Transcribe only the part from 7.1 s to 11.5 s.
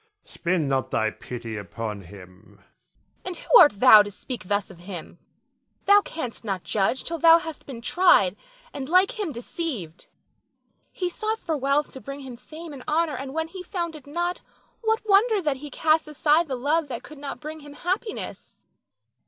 thou also hast been tried and like him deceived. He sought